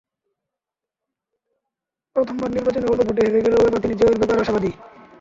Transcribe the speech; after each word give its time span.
প্রথমবার 2.15 2.49
নির্বাচনে 2.51 2.89
অল্প 2.91 3.01
ভোটে 3.07 3.21
হেরে 3.25 3.43
গেলেও 3.45 3.67
এবার 3.67 3.83
তিনি 3.83 3.95
জয়ের 3.95 4.19
ব্যাপারে 4.19 4.41
আশাবাদী। 4.43 4.71